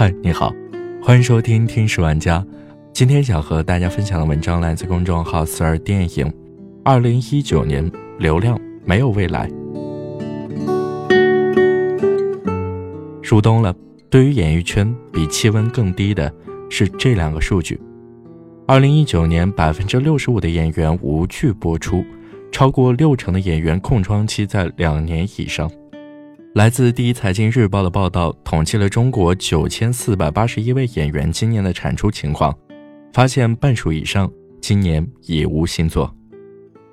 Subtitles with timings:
[0.00, 0.50] 嗨，你好，
[1.02, 2.38] 欢迎收听《听史玩家》。
[2.90, 6.32] 今天想和大家分享的文章来自公众号“四二电影”。
[6.82, 7.86] 二零一九年，
[8.18, 9.46] 流量没有未来。
[13.22, 13.76] 入冬了，
[14.08, 16.32] 对于演艺圈，比气温更低的
[16.70, 17.78] 是这两个数据：
[18.66, 22.02] 二零一九年，百分之六十五的演员无剧播出，
[22.50, 25.70] 超过六成的演员空窗期在两年以上。
[26.52, 32.52] 来自第一财经日报的报道，统计了中国九千四百八十一位演员今年的产出情况，
[33.12, 34.28] 发现半数以上
[34.60, 36.12] 今年已无新作。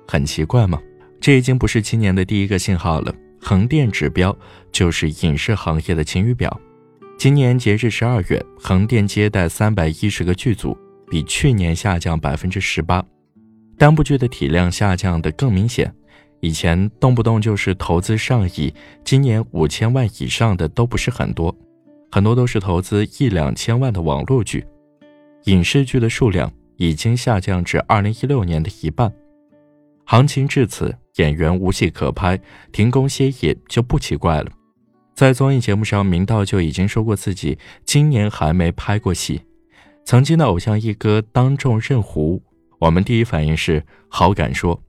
[0.06, 0.80] 很奇怪吗？
[1.20, 3.12] 这已经不是今年的第一个信号了。
[3.40, 4.36] 横店指标
[4.70, 6.56] 就是影视行业的晴雨表。
[7.18, 10.78] 今年截至十二月，横店接待三百一十个剧组，
[11.10, 13.04] 比去年下降百分之十八，
[13.76, 15.92] 单部剧的体量下降的更明显。
[16.40, 18.72] 以前动不动就是投资上亿，
[19.04, 21.54] 今年五千万以上的都不是很多，
[22.12, 24.64] 很多都是投资一两千万的网络剧。
[25.44, 29.12] 影视剧的数量已经下降至二零一六年的一半。
[30.04, 32.38] 行情至此，演员无戏可拍，
[32.72, 34.50] 停工歇业就不奇怪了。
[35.14, 39.42] 在综艺节目上，明道就已经说过自己今年还没拍过戏。
[40.04, 42.40] 曾经的偶像一哥当众认糊，
[42.78, 44.80] 我们第一反应是好敢说。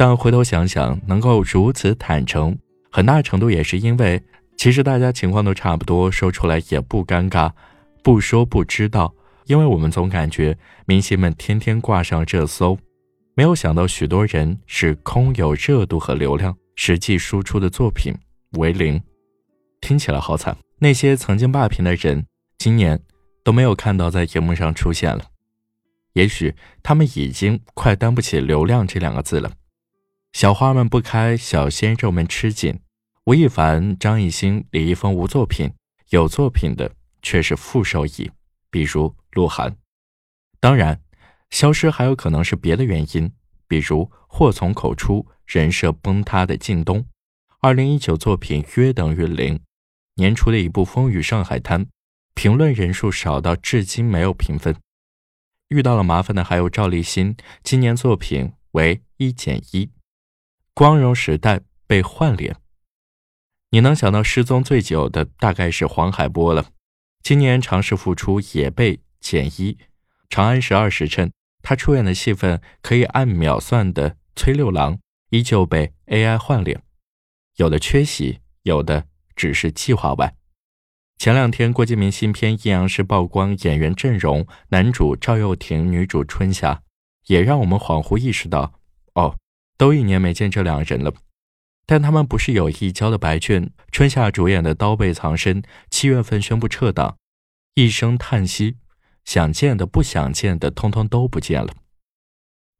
[0.00, 2.56] 但回头想想，能够如此坦诚，
[2.90, 4.22] 很大程度也是因为，
[4.56, 7.52] 其实大家情况都差不多，说出来也不尴尬，
[8.02, 9.14] 不说不知道。
[9.44, 12.78] 因为我们总感觉明星们天天挂上热搜，
[13.34, 18.14] 没有想到许多人是空有热度和流量，实际输出的作品
[18.52, 18.98] 为零，
[19.82, 20.56] 听起来好惨。
[20.78, 22.24] 那些曾经霸屏的人，
[22.56, 22.98] 今年
[23.44, 25.26] 都没有看到在荧幕上出现了，
[26.14, 29.52] 也许他们已经快担不起“流量”这两个字了。
[30.32, 32.80] 小花们不开，小鲜肉们吃紧。
[33.24, 35.70] 吴亦凡、张艺兴、李易峰无作品，
[36.10, 38.30] 有作品的却是负收益，
[38.70, 39.76] 比如鹿晗。
[40.58, 41.00] 当然，
[41.50, 43.30] 消失还有可能是别的原因，
[43.68, 47.04] 比如祸从口出、人设崩塌的靳东，
[47.60, 49.60] 二零一九作品约等于零。
[50.14, 51.84] 年初的一部《风雨上海滩》，
[52.34, 54.74] 评论人数少到至今没有评分。
[55.68, 59.90] 遇到了麻烦的还有赵立新，今年作品为一减一。
[60.74, 62.56] 光荣时代被换脸，
[63.70, 66.70] 你能想到失踪最久的大概是黄海波了。
[67.22, 69.76] 今年尝试复出也被减一。
[70.30, 71.32] 长安十二时辰，
[71.62, 74.98] 他出演的戏份可以按秒算的崔六郎
[75.30, 76.82] 依旧被 AI 换脸，
[77.56, 79.06] 有的缺席，有的
[79.36, 80.34] 只是计划外。
[81.18, 86.82] 前两天郭敬明新片《阴阳师》曝光演员阵容，男主赵又廷，女主春夏，
[87.26, 88.80] 也让我们恍惚意识到，
[89.14, 89.36] 哦。
[89.80, 91.10] 都一年没见这两人了，
[91.86, 93.70] 但他们不是有意交的白卷。
[93.90, 97.16] 春夏主演的《刀背藏身》七月份宣布撤档，
[97.72, 98.76] 一声叹息，
[99.24, 101.72] 想见的、不想见的，通通都不见了。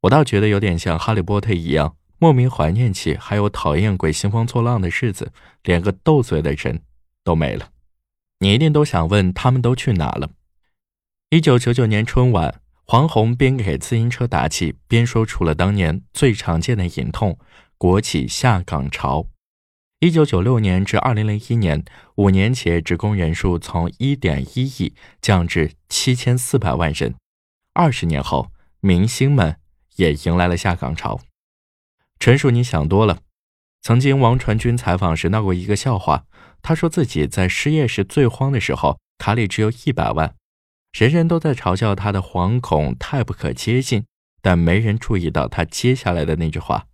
[0.02, 6.82] 我倒觉得有点像《哈利波特》一样，莫名怀念起还有讨厌鬼兴风作浪的日子，连个斗嘴的人
[7.24, 7.70] 都没了。
[8.40, 10.32] 你一定都想问，他们都去哪了？
[11.30, 12.60] 一九九九年春晚。
[12.92, 17.38] 黄宏边给自行车打气，边说出了当年最常见的隐痛：
[17.78, 19.28] 国企下岗潮。
[20.00, 21.84] 一九九六年至二零零一年，
[22.16, 24.92] 五年企业职工人数从一点一亿
[25.22, 27.14] 降至七千四百万人。
[27.74, 29.58] 二十年后，明星们
[29.94, 31.20] 也迎来了下岗潮。
[32.18, 33.20] 纯属你想多了。
[33.82, 36.24] 曾经，王传君采访时闹过一个笑话，
[36.60, 40.34] 他说自己在失业时最慌的时候，卡里只有一百万。
[40.92, 44.04] 人人都在嘲笑他的惶恐太不可接近，
[44.42, 46.86] 但没人注意到他接下来的那句话：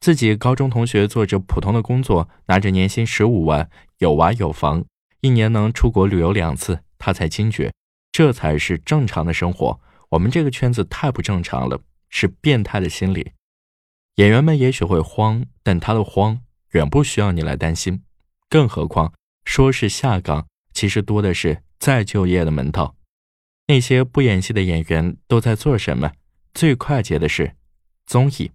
[0.00, 3.68] 自己高中同学做着普通的工作，拿着年薪十五万，
[3.98, 4.84] 有娃有房，
[5.20, 7.72] 一年能出国旅游两次，他才惊觉，
[8.10, 9.80] 这才是正常的生活。
[10.10, 13.32] 我们这个圈子太不正常了，是变态的心理。
[14.16, 16.40] 演员们也许会慌，但他的慌
[16.70, 18.02] 远不需要你来担心。
[18.48, 19.12] 更何况，
[19.44, 22.94] 说是下岗，其实多的是再就业的门道。
[23.66, 26.12] 那些不演戏的演员都在做什么？
[26.52, 27.56] 最快捷的是
[28.04, 28.52] 综艺。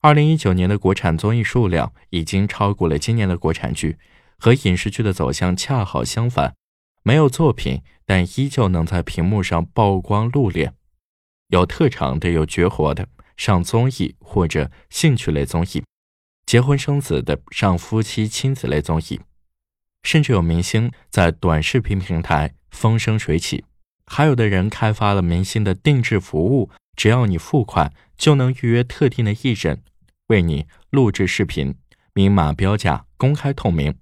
[0.00, 3.98] 二零一九年的国产综艺数量已经超过了今年的国产剧，
[4.38, 6.54] 和影视剧的走向恰好相反。
[7.02, 10.72] 没有作品，但依旧能在屏幕上曝光露脸。
[11.48, 13.06] 有特长的，有绝活的，
[13.36, 15.82] 上综艺或者兴趣类综艺；
[16.46, 19.20] 结婚生子的，上夫妻亲子类综艺；
[20.02, 23.66] 甚至有明星在短视频平台风生水起。
[24.06, 29.82] 还有的人开发了明星的定制服务，只要你付款，就能预约特定的艺人
[30.28, 31.74] 为你录制视频，
[32.12, 33.94] 明码标价，公开透明。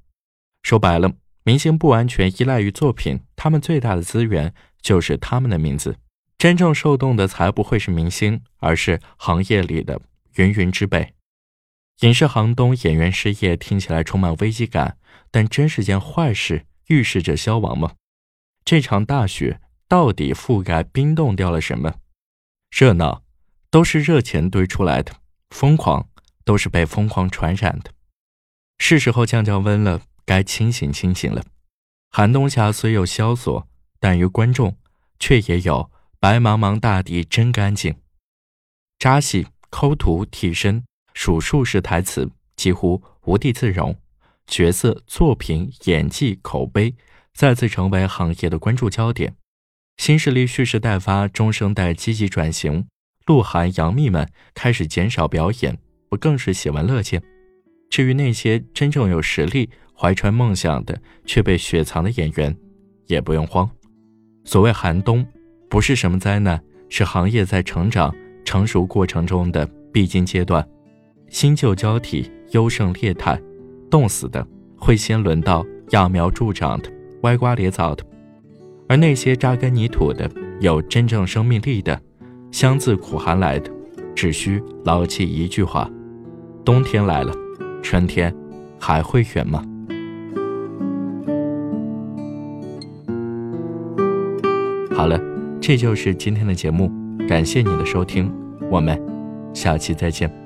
[0.63, 1.13] 说白了，
[1.45, 5.97] 明星不完全依赖于作品，他们最大的资源就是他们的名字。
[6.39, 10.01] 真正受动的才不会是明星，而是行业里的
[10.37, 11.15] 芸芸之辈。
[12.01, 14.97] 影视寒冬，演员失业，听起来充满危机感，
[15.31, 17.93] 但真是件坏事，预示着消亡吗？
[18.65, 19.61] 这场大雪
[19.93, 21.97] 到底覆盖冰冻掉了什么？
[22.71, 23.23] 热闹
[23.69, 25.17] 都是热钱堆出来的，
[25.51, 26.09] 疯狂
[26.47, 27.93] 都是被疯狂传染的。
[28.79, 31.45] 是时候降降温了，该清醒清醒了。
[32.09, 33.69] 寒冬下虽有萧索，
[34.01, 34.79] 但于观众
[35.21, 37.95] 却也有白茫茫大地真干净。
[38.99, 40.83] 扎戏、抠图、替身。
[41.13, 43.95] 数数式台词几乎无地自容，
[44.47, 46.95] 角色、作品、演技、口碑
[47.35, 49.37] 再次成为行业的关注焦点。
[49.97, 52.87] 新势力蓄势待发，中生代积极转型，
[53.27, 55.79] 鹿晗、杨幂们开始减少表演，
[56.09, 57.23] 不更是喜闻乐见？
[57.89, 62.57] 至于那些真正有实力、怀揣梦想的却被雪藏的演员，
[63.07, 63.71] 也不用慌。
[64.45, 65.25] 所谓寒冬，
[65.69, 68.13] 不是什么灾难，是行业在成长、
[68.45, 70.67] 成熟过程中的必经阶段。
[71.29, 73.41] 新旧交替，优胜劣汰，
[73.91, 74.45] 冻死的
[74.77, 76.91] 会先轮到揠苗助长的、
[77.23, 78.05] 歪瓜裂枣的，
[78.89, 80.31] 而那些扎根泥土的、
[80.61, 81.99] 有真正生命力的、
[82.51, 83.71] 香自苦寒来的，
[84.15, 85.91] 只需牢记一句话：
[86.65, 87.33] 冬天来了，
[87.83, 88.35] 春天
[88.79, 89.65] 还会远吗？
[94.95, 95.19] 好了，
[95.61, 96.91] 这就是今天的节目，
[97.29, 98.31] 感谢你的收听，
[98.71, 99.01] 我们
[99.55, 100.42] 下期再见。